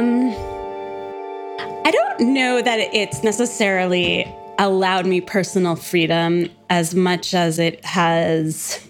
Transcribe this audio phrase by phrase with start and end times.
[0.00, 0.30] Um,
[1.84, 8.82] I don't know that it's necessarily allowed me personal freedom as much as it has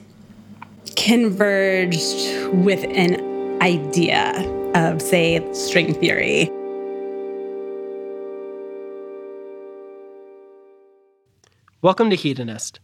[0.95, 4.41] converged with an idea
[4.77, 6.49] of, say, string theory.
[11.83, 12.79] Welcome to Hedonist,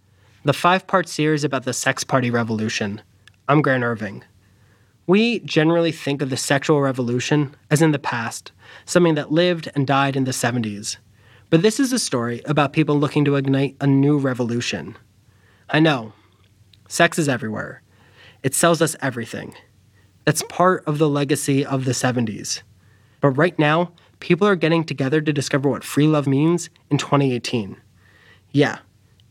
[0.45, 3.03] the five part series about the sex party revolution.
[3.47, 4.25] I'm Grant Irving.
[5.07, 8.51] We generally think of the sexual revolution as in the past,
[8.85, 10.97] something that lived and died in the 70s.
[11.49, 14.97] But this is a story about people looking to ignite a new revolution.
[15.71, 16.13] I know,
[16.89, 17.83] sex is everywhere.
[18.43, 19.55] It sells us everything.
[20.25, 22.63] That's part of the legacy of the 70s.
[23.21, 27.77] But right now, people are getting together to discover what free love means in 2018.
[28.51, 28.79] Yeah,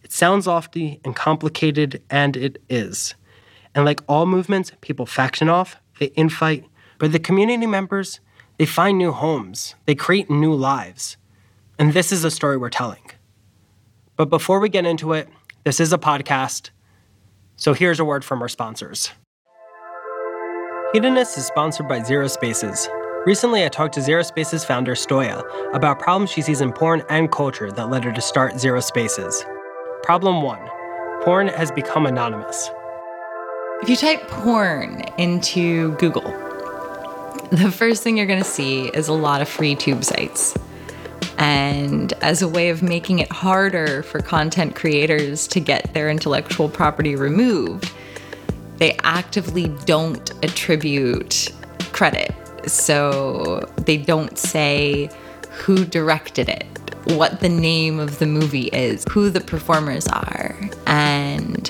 [0.03, 3.15] it sounds lofty and complicated, and it is.
[3.75, 6.65] And like all movements, people faction off, they infight,
[6.97, 8.21] but the community members,
[8.57, 11.17] they find new homes, they create new lives.
[11.77, 13.11] And this is a story we're telling.
[14.15, 15.27] But before we get into it,
[15.65, 16.69] this is a podcast,
[17.57, 19.11] so here's a word from our sponsors.
[20.93, 22.87] Hedonist is sponsored by Zero Spaces.
[23.25, 27.29] Recently, I talked to Zero Spaces founder Stoya about problems she sees in porn and
[27.31, 29.43] culture that led her to start Zero Spaces.
[30.03, 30.59] Problem one
[31.23, 32.69] porn has become anonymous.
[33.81, 36.31] If you type porn into Google,
[37.51, 40.57] the first thing you're going to see is a lot of free tube sites.
[41.37, 46.69] And as a way of making it harder for content creators to get their intellectual
[46.69, 47.91] property removed,
[48.77, 51.51] they actively don't attribute
[51.91, 52.33] credit.
[52.65, 55.09] So they don't say
[55.51, 56.65] who directed it,
[57.05, 60.57] what the name of the movie is, who the performers are.
[60.87, 61.69] And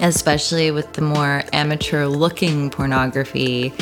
[0.00, 3.72] especially with the more amateur looking pornography,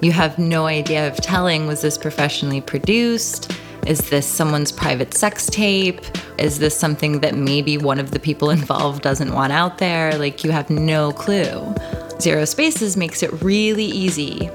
[0.00, 3.52] you have no idea of telling was this professionally produced?
[3.86, 6.00] Is this someone's private sex tape?
[6.38, 10.16] Is this something that maybe one of the people involved doesn't want out there?
[10.18, 11.74] Like, you have no clue.
[12.20, 14.50] Zero Spaces makes it really easy.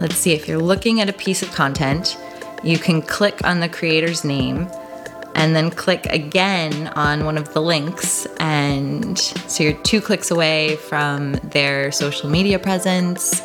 [0.00, 2.16] Let's see, if you're looking at a piece of content,
[2.62, 4.68] you can click on the creator's name
[5.44, 8.24] and then click again on one of the links.
[8.40, 13.42] And so you're two clicks away from their social media presence,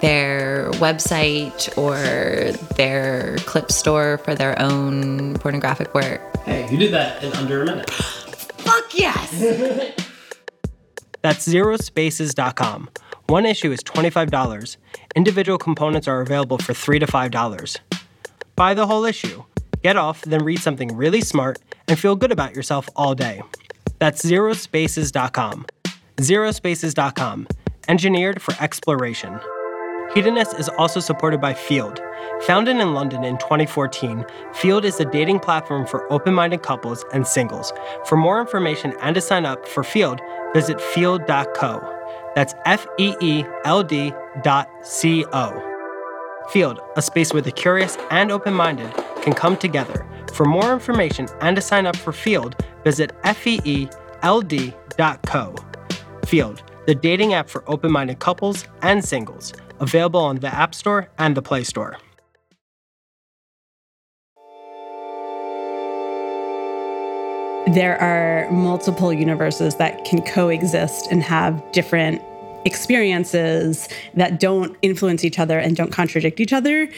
[0.00, 6.22] their website, or their clip store for their own pornographic work.
[6.38, 7.90] Hey, you did that in under a minute.
[7.90, 9.30] Fuck yes!
[11.20, 12.88] That's zerospaces.com.
[13.26, 14.78] One issue is $25.
[15.14, 17.78] Individual components are available for 3 to $5.
[18.56, 19.44] Buy the whole issue.
[19.82, 23.42] Get off, then read something really smart and feel good about yourself all day.
[23.98, 25.66] That's zerospaces.com.
[26.16, 27.48] Zerospaces.com,
[27.88, 29.40] engineered for exploration.
[30.14, 31.98] Hedonist is also supported by Feeld.
[32.42, 37.26] Founded in London in 2014, Feeld is a dating platform for open minded couples and
[37.26, 37.72] singles.
[38.06, 40.20] For more information and to sign up for Feeld,
[40.52, 41.98] visit feeld.co.
[42.34, 45.68] That's F E E L D dot C O.
[46.50, 48.92] Feeld, a space where the curious and open minded
[49.22, 50.06] can come together.
[50.34, 53.94] For more information and to sign up for Feeld, visit feeld.co.
[56.22, 61.08] Feeld, the dating app for open minded couples and singles, available on the App Store
[61.18, 61.96] and the Play Store.
[67.74, 72.20] There are multiple universes that can coexist and have different
[72.64, 76.88] experiences that don't influence each other and don't contradict each other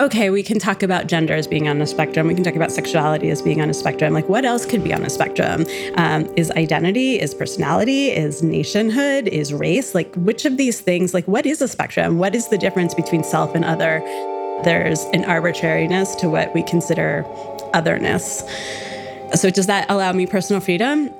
[0.00, 2.26] okay, we can talk about gender as being on a spectrum.
[2.26, 4.12] We can talk about sexuality as being on a spectrum.
[4.12, 5.64] Like, what else could be on a spectrum?
[5.94, 7.20] Um, is identity?
[7.20, 8.08] Is personality?
[8.08, 9.28] Is nationhood?
[9.28, 9.94] Is race?
[9.94, 12.18] Like, which of these things, like, what is a spectrum?
[12.18, 14.00] What is the difference between self and other?
[14.64, 17.24] There's an arbitrariness to what we consider
[17.72, 18.42] otherness.
[19.34, 21.10] So, does that allow me personal freedom?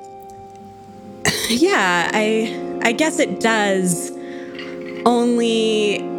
[1.49, 4.11] yeah, I, I guess it does.
[5.05, 6.12] Only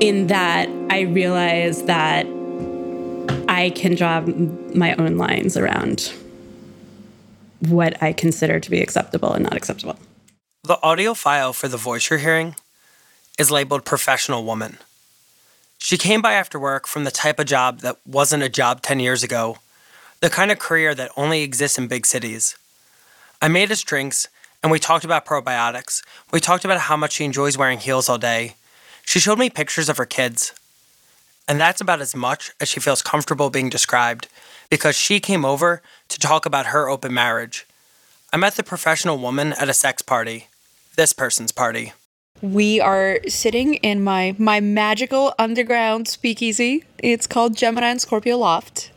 [0.00, 2.26] in that I realize that
[3.48, 6.12] I can draw my own lines around
[7.60, 9.98] what I consider to be acceptable and not acceptable.
[10.64, 12.56] The audio file for the voice you're hearing
[13.38, 14.78] is labeled professional woman.
[15.78, 19.00] She came by after work from the type of job that wasn't a job 10
[19.00, 19.58] years ago,
[20.20, 22.56] the kind of career that only exists in big cities.
[23.42, 24.28] I made us drinks
[24.62, 26.02] and we talked about probiotics.
[26.32, 28.54] We talked about how much she enjoys wearing heels all day
[29.04, 30.52] she showed me pictures of her kids.
[31.46, 34.28] And that's about as much as she feels comfortable being described
[34.70, 37.66] because she came over to talk about her open marriage.
[38.32, 40.48] I met the professional woman at a sex party,
[40.96, 41.92] this person's party.
[42.42, 46.84] We are sitting in my my magical underground speakeasy.
[46.98, 48.90] It's called Gemini and Scorpio Loft.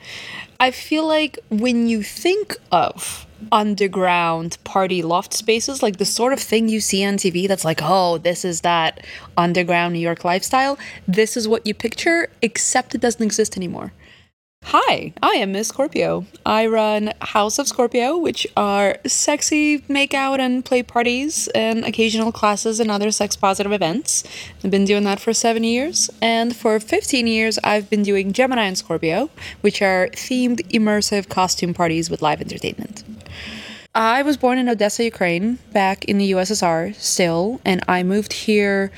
[0.60, 6.40] I feel like when you think of underground party loft spaces, like the sort of
[6.40, 9.06] thing you see on TV that's like, oh, this is that
[9.36, 13.94] underground New York lifestyle, this is what you picture, except it doesn't exist anymore.
[14.64, 16.26] Hi, I am Miss Scorpio.
[16.46, 22.82] I run House of Scorpio, which are sexy makeout and play parties and occasional classes
[22.82, 24.26] and other sex positive events.
[24.62, 26.10] I've been doing that for seven years.
[26.22, 29.30] And for 15 years, I've been doing Gemini and Scorpio,
[29.62, 33.06] which are themed immersive costume parties with live entertainment.
[33.98, 38.92] I was born in Odessa, Ukraine, back in the USSR still, and I moved here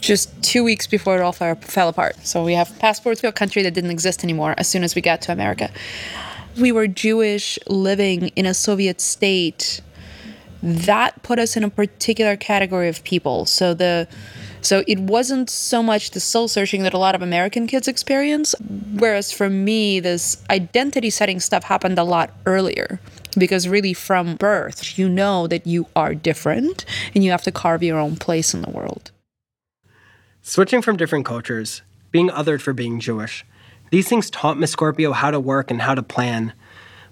[0.00, 2.14] just two weeks before it all fell apart.
[2.24, 5.02] So we have passports to a country that didn't exist anymore as soon as we
[5.02, 5.72] got to America.
[6.56, 9.80] We were Jewish living in a Soviet state.
[10.62, 13.44] That put us in a particular category of people.
[13.44, 14.06] So the
[14.60, 18.54] so it wasn't so much the soul searching that a lot of American kids experience,
[18.94, 23.00] whereas for me, this identity setting stuff happened a lot earlier
[23.36, 26.84] because really from birth, you know that you are different
[27.14, 29.10] and you have to carve your own place in the world.
[30.42, 33.44] Switching from different cultures, being othered for being Jewish,
[33.90, 36.52] these things taught Miss Scorpio how to work and how to plan.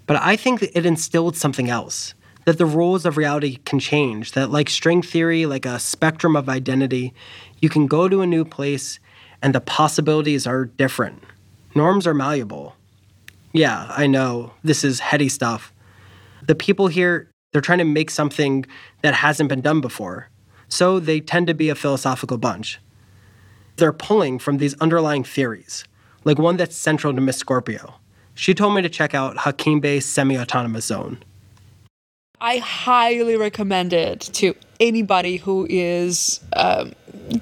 [0.06, 4.50] But I think it instilled something else that the rules of reality can change, that
[4.50, 7.15] like string theory, like a spectrum of identity,
[7.61, 8.99] you can go to a new place
[9.43, 11.23] and the possibilities are different.
[11.75, 12.77] Norms are malleable.
[13.53, 15.73] Yeah, I know, this is heady stuff.
[16.46, 18.67] The people here, they're trying to make something
[19.02, 20.29] that hasn't been done before.
[20.69, 22.81] So they tend to be a philosophical bunch
[23.76, 25.85] they're pulling from these underlying theories,
[26.25, 27.94] like one that's central to Miss Scorpio.
[28.35, 31.23] She told me to check out Hakim Bey's semi autonomous zone.
[32.41, 36.93] I highly recommend it to anybody who is um,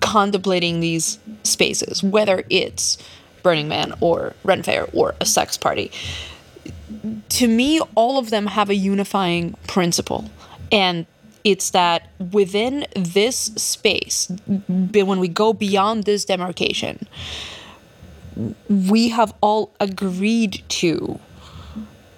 [0.01, 2.99] contemplating these spaces, whether it's
[3.43, 5.91] Burning Man or Ren Fair or a sex party.
[7.29, 10.31] To me, all of them have a unifying principle,
[10.71, 11.07] and
[11.45, 14.31] it's that within this space,
[14.69, 17.07] when we go beyond this demarcation,
[18.69, 21.19] we have all agreed to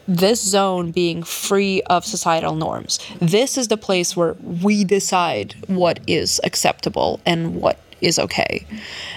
[0.06, 2.98] this zone being free of societal norms.
[3.20, 8.66] This is the place where we decide what is acceptable and what is okay.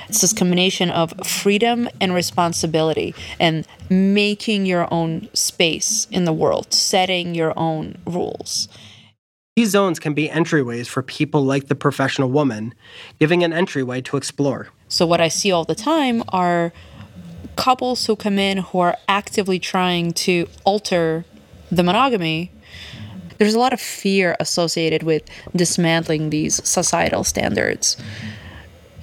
[0.09, 6.73] It's this combination of freedom and responsibility and making your own space in the world,
[6.73, 8.67] setting your own rules.
[9.55, 12.75] These zones can be entryways for people like the professional woman,
[13.19, 14.69] giving an entryway to explore.
[14.87, 16.71] So, what I see all the time are
[17.55, 21.25] couples who come in who are actively trying to alter
[21.71, 22.51] the monogamy.
[23.37, 25.23] There's a lot of fear associated with
[25.55, 27.97] dismantling these societal standards.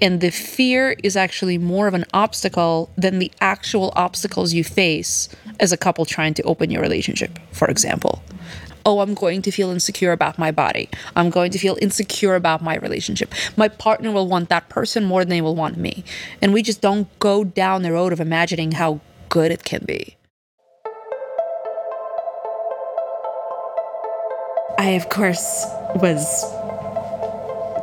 [0.05, 5.31] And the fear is actually more of an obstacle than the actual obstacles you face
[5.59, 8.23] as a couple trying to open your relationship, for example
[8.87, 10.91] oh, I'm going to feel insecure about my body.
[11.17, 13.33] I'm going to feel insecure about my relationship.
[13.57, 16.05] My partner will want that person more than they will want me.
[16.43, 20.19] And we just don't go down the road of imagining how good it can be.
[24.79, 25.65] I, of course,
[25.95, 26.45] was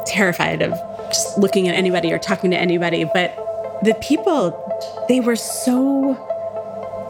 [0.05, 3.35] terrified of just looking at anybody or talking to anybody, but
[3.83, 6.17] the people, they were so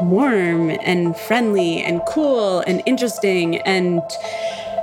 [0.01, 3.57] warm and friendly and cool and interesting.
[3.59, 4.01] And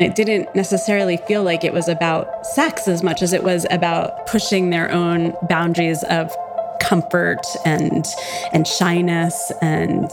[0.01, 4.27] it didn't necessarily feel like it was about sex as much as it was about
[4.27, 6.35] pushing their own boundaries of
[6.81, 8.07] comfort and
[8.53, 10.11] and shyness and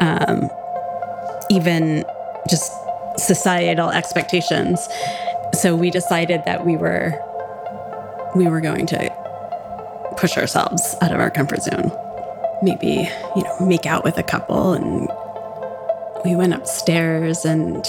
[0.00, 0.50] um,
[1.50, 2.04] even
[2.48, 2.72] just
[3.16, 4.88] societal expectations.
[5.54, 7.18] So we decided that we were
[8.34, 11.92] we were going to push ourselves out of our comfort zone
[12.62, 14.72] maybe, you know, make out with a couple.
[14.72, 15.08] And
[16.24, 17.86] we went upstairs and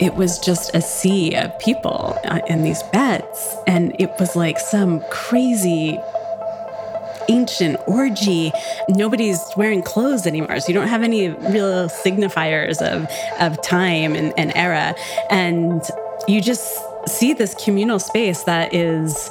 [0.00, 3.56] it was just a sea of people uh, in these beds.
[3.66, 5.98] And it was like some crazy
[7.28, 8.52] ancient orgy.
[8.88, 10.60] Nobody's wearing clothes anymore.
[10.60, 13.06] So you don't have any real signifiers of,
[13.40, 14.94] of time and, and era.
[15.28, 15.82] And
[16.26, 19.30] you just see this communal space that is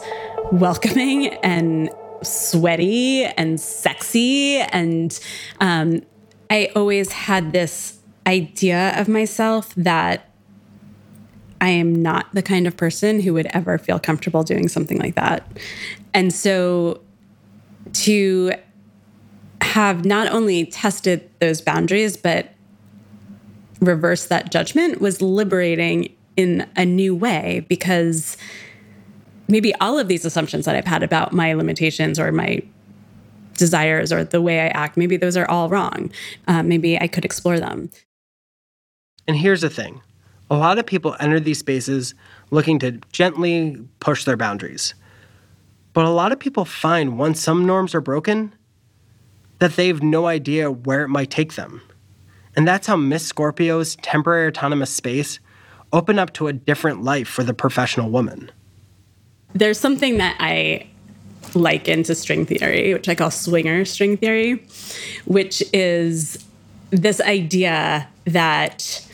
[0.52, 1.90] welcoming and
[2.24, 4.58] sweaty and sexy.
[4.58, 5.18] And
[5.60, 6.02] um,
[6.50, 10.30] I always had this idea of myself that
[11.60, 15.16] I am not the kind of person who would ever feel comfortable doing something like
[15.16, 15.48] that.
[16.14, 17.02] And so
[17.94, 18.52] to
[19.62, 22.54] have not only tested those boundaries, but
[23.80, 28.38] reverse that judgment was liberating in a new way because
[29.50, 32.62] maybe all of these assumptions that I've had about my limitations or my
[33.56, 36.12] desires or the way I act, maybe those are all wrong.
[36.48, 37.90] Uh, maybe I could explore them.
[39.28, 40.02] And here's the thing
[40.50, 42.16] a lot of people enter these spaces
[42.52, 44.94] looking to gently push their boundaries.
[45.94, 48.54] But a lot of people find once some norms are broken,
[49.60, 51.82] that they have no idea where it might take them.
[52.56, 55.40] And that's how Miss Scorpio's temporary autonomous space
[55.94, 58.52] opened up to a different life for the professional woman.
[59.54, 60.88] There's something that I
[61.54, 64.64] liken to string theory, which I call swinger string theory,
[65.26, 66.44] which is
[66.92, 69.07] this idea that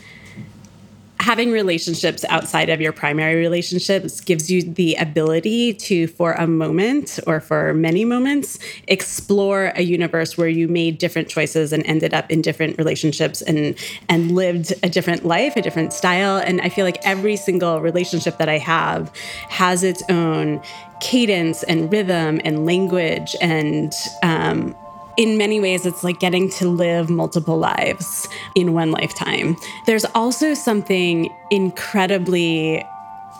[1.24, 7.18] having relationships outside of your primary relationships gives you the ability to, for a moment
[7.26, 12.30] or for many moments, explore a universe where you made different choices and ended up
[12.30, 13.74] in different relationships and
[14.10, 16.36] and lived a different life, a different style.
[16.36, 19.10] And I feel like every single relationship that I have
[19.48, 20.60] has its own
[21.00, 24.76] cadence and rhythm and language and um,
[25.16, 29.56] in many ways, it's like getting to live multiple lives in one lifetime.
[29.86, 32.84] There's also something incredibly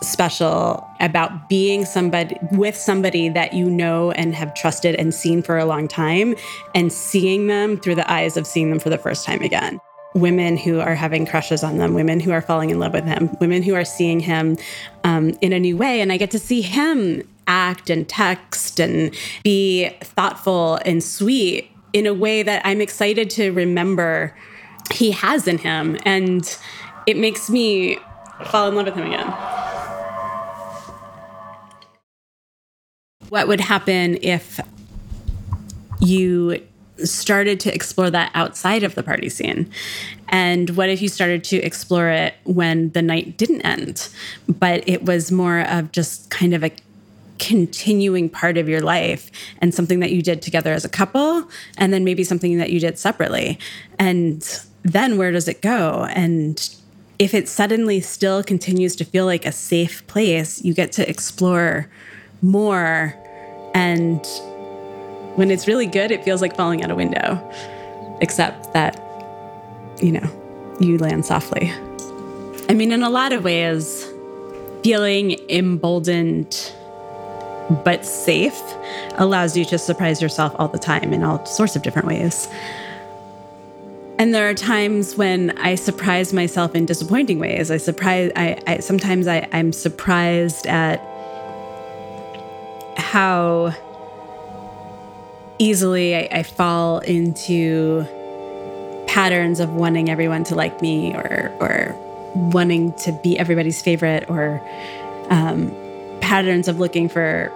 [0.03, 5.57] special about being somebody with somebody that you know and have trusted and seen for
[5.57, 6.35] a long time
[6.75, 9.81] and seeing them through the eyes of seeing them for the first time again
[10.15, 13.29] women who are having crushes on them, women who are falling in love with him,
[13.41, 14.57] women who are seeing him
[15.03, 16.01] um, in a new way.
[16.01, 22.07] And I get to see him act and text and be thoughtful and sweet in
[22.07, 24.37] a way that I'm excited to remember
[24.93, 25.97] he has in him.
[26.05, 26.59] And
[27.07, 27.99] it makes me
[28.47, 29.33] fall in love with him again.
[33.29, 34.61] What would happen if
[36.01, 36.63] you
[36.99, 39.71] started to explore that outside of the party scene?
[40.29, 44.09] And what if you started to explore it when the night didn't end,
[44.49, 46.71] but it was more of just kind of a
[47.39, 51.49] continuing part of your life and something that you did together as a couple
[51.79, 53.59] and then maybe something that you did separately.
[53.99, 54.43] And
[54.83, 56.07] then where does it go?
[56.11, 56.77] And
[57.19, 61.89] if it suddenly still continues to feel like a safe place you get to explore
[62.43, 63.15] more.
[63.75, 64.25] And
[65.37, 67.41] when it's really good it feels like falling out a window
[68.21, 69.01] except that
[70.01, 71.73] you know you land softly.
[72.69, 74.07] I mean in a lot of ways
[74.83, 76.73] feeling emboldened
[77.71, 78.61] but safe
[79.15, 82.49] allows you to surprise yourself all the time in all sorts of different ways.
[84.19, 87.71] And there are times when I surprise myself in disappointing ways.
[87.71, 88.31] I surprise.
[88.37, 91.01] I, I sometimes I, I'm surprised at
[92.97, 93.75] how
[95.59, 98.05] easily I, I, fall into
[99.09, 101.95] patterns of wanting everyone to like me or or
[102.35, 104.61] wanting to be everybody's favorite or
[105.31, 105.71] um,
[106.25, 107.53] patterns of looking for.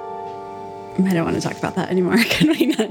[0.98, 2.18] I don't want to talk about that anymore.
[2.24, 2.90] Can we not?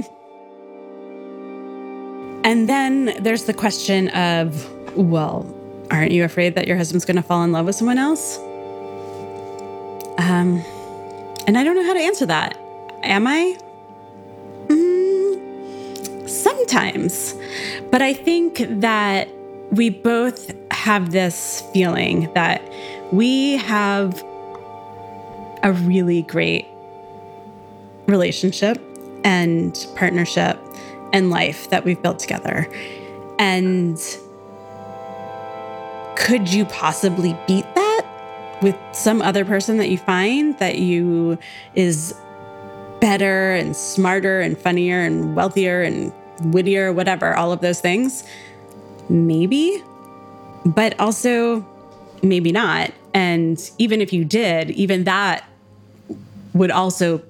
[2.44, 4.68] And then there's the question of,
[4.98, 5.46] well,
[5.92, 8.40] aren't you afraid that your husband's going to fall in love with someone else?
[10.18, 10.64] Um,
[11.46, 12.58] and I don't know how to answer that.
[13.04, 13.56] Am I?
[14.68, 17.36] Mm, sometimes.
[17.92, 19.30] But I think that
[19.70, 22.62] we both have this feeling that
[23.12, 24.24] we have
[25.64, 26.68] a really great
[28.08, 28.82] relationship
[29.24, 30.60] and partnership
[31.14, 32.68] and life that we've built together.
[33.40, 34.00] And
[36.16, 41.38] could you possibly beat that with some other person that you find that you
[41.76, 42.14] is
[43.00, 46.12] better and smarter and funnier and wealthier and
[46.54, 48.24] wittier, whatever, all of those things?
[49.10, 49.84] Maybe.
[50.66, 51.66] But also,
[52.24, 52.92] maybe not.
[53.18, 55.44] And even if you did, even that
[56.54, 57.24] would also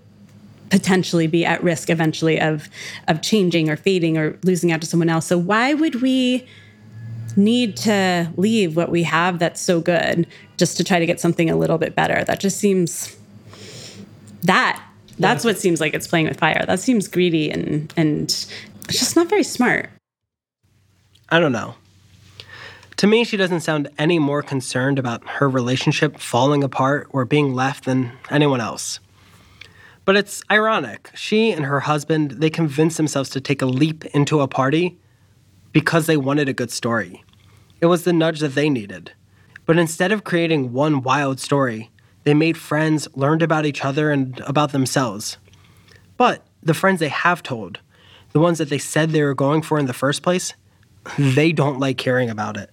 [0.70, 2.68] potentially be at risk eventually of
[3.08, 5.26] of changing or fading or losing out to someone else.
[5.26, 6.46] So why would we
[7.38, 10.28] need to leave what we have that's so good
[10.58, 12.22] just to try to get something a little bit better?
[12.26, 13.16] That just seems
[14.44, 14.84] that
[15.18, 16.66] that's what seems like it's playing with fire.
[16.68, 18.24] That seems greedy and and
[18.90, 19.90] it's just not very smart.
[21.30, 21.76] I don't know.
[22.98, 27.54] To me, she doesn't sound any more concerned about her relationship falling apart or being
[27.54, 29.00] left than anyone else.
[30.04, 31.12] But it's ironic.
[31.14, 34.98] She and her husband, they convinced themselves to take a leap into a party
[35.74, 37.24] because they wanted a good story.
[37.82, 39.12] It was the nudge that they needed.
[39.68, 41.92] But instead of creating one wild story,
[42.24, 45.38] they made friends, learned about each other and about themselves.
[46.16, 47.80] But the friends they have told,
[48.32, 50.56] the ones that they said they were going for in the first place,
[51.20, 52.72] they don't like hearing about it.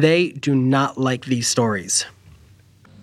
[0.00, 2.06] They do not like these stories.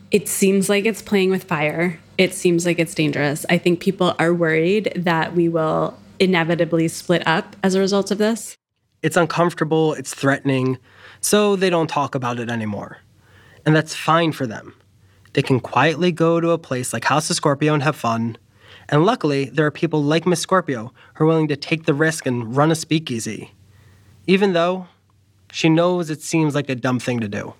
[0.10, 2.00] It seems like it's playing with fire.
[2.18, 3.46] it seems like it's dangerous.
[3.48, 8.18] I think people are worried that we will inevitably split up as a result of
[8.18, 8.58] this.
[9.04, 10.80] It's uncomfortable, it's threatening,
[11.22, 12.98] so they don't talk about it anymore.
[13.64, 14.74] And that's fine for them.
[15.34, 18.40] They can quietly go to a place like House of Scorpio and have fun.
[18.90, 22.26] And luckily, there are people like Miss Scorpio who are willing to take the risk
[22.26, 23.52] and run a speakeasy.
[24.26, 24.88] Even though
[25.52, 27.54] she knows it seems like a dumb thing to do.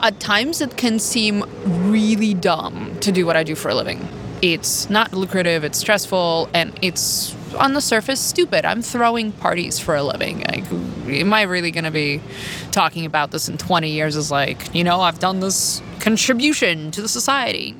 [0.00, 1.44] At times, it can seem
[1.90, 4.06] really dumb to do what I do for a living.
[4.42, 8.64] It's not lucrative, it's stressful, and it's on the surface stupid.
[8.64, 10.44] I'm throwing parties for a living.
[10.48, 10.70] Like,
[11.08, 12.20] am I really going to be
[12.70, 17.02] talking about this in 20 years as like, you know, I've done this contribution to
[17.02, 17.74] the society?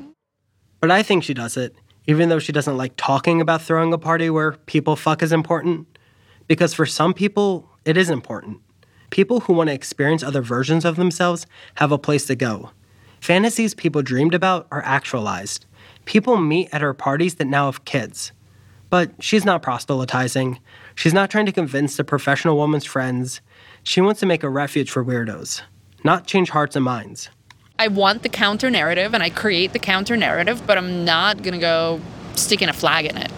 [0.81, 1.75] But I think she does it,
[2.07, 5.87] even though she doesn't like talking about throwing a party where people fuck is important.
[6.47, 8.61] Because for some people, it is important.
[9.09, 12.71] People who want to experience other versions of themselves have a place to go.
[13.18, 15.64] Fantasies people dreamed about are actualized.
[16.04, 18.33] People meet at her parties that now have kids.
[18.90, 20.61] But she's not proselytizing.
[20.97, 23.40] She's not trying to convince the professional woman's friends.
[23.83, 25.62] She wants to make a refuge for weirdos,
[26.04, 27.30] not change hearts and minds.
[27.78, 31.54] I want the counter narrative and I create the counter narrative, but I'm not going
[31.54, 32.02] to go
[32.35, 33.33] sticking a flag in it.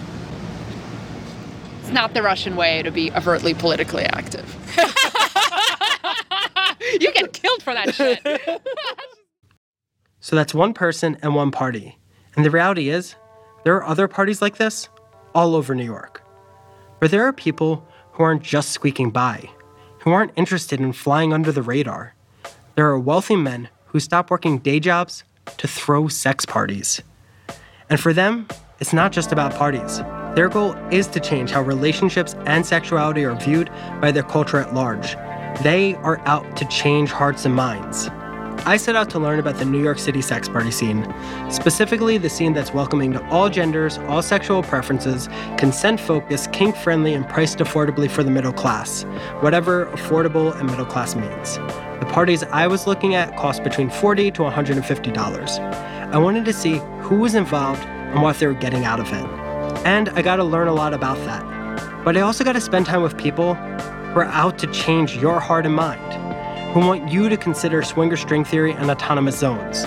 [1.90, 4.46] It's not the Russian way to be overtly politically active.
[7.00, 8.20] you get killed for that shit.
[10.20, 11.98] so that's one person and one party.
[12.36, 13.16] And the reality is,
[13.64, 14.88] there are other parties like this
[15.34, 16.22] all over New York,
[16.98, 19.50] where there are people who aren't just squeaking by,
[20.02, 22.14] who aren't interested in flying under the radar.
[22.76, 25.24] There are wealthy men who stop working day jobs
[25.56, 27.02] to throw sex parties.
[27.88, 28.46] And for them,
[28.78, 30.00] it's not just about parties.
[30.34, 33.68] Their goal is to change how relationships and sexuality are viewed
[34.00, 35.16] by their culture at large.
[35.62, 38.08] They are out to change hearts and minds.
[38.64, 41.12] I set out to learn about the New York City sex party scene,
[41.50, 47.14] specifically the scene that's welcoming to all genders, all sexual preferences, consent focused, kink friendly,
[47.14, 49.02] and priced affordably for the middle class,
[49.40, 51.56] whatever affordable and middle class means.
[52.00, 55.58] The parties I was looking at cost between 40 to $150.
[56.12, 59.39] I wanted to see who was involved and what they were getting out of it.
[59.84, 62.04] And I got to learn a lot about that.
[62.04, 65.40] But I also got to spend time with people who are out to change your
[65.40, 66.00] heart and mind
[66.72, 69.84] who want you to consider swinger string theory and autonomous zones.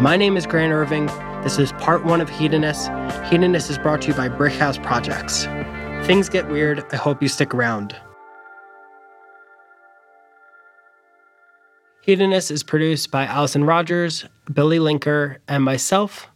[0.00, 1.06] My name is Grant Irving.
[1.42, 2.88] This is part one of Hedonist.
[3.28, 5.44] Hedonist is brought to you by Brickhouse Projects.
[6.06, 6.84] Things get weird.
[6.92, 7.94] I hope you stick around.
[12.06, 16.31] Hedonist is produced by Allison Rogers, Billy Linker, and myself.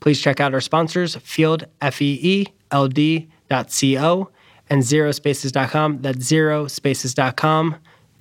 [0.00, 4.30] Please check out our sponsors, Feeld, F-E-E-L-D dot C-O,
[4.68, 6.02] and zerospaces.com.
[6.02, 7.76] That's zerospaces.com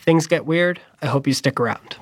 [0.09, 1.97] things get weird, I hope you stick around.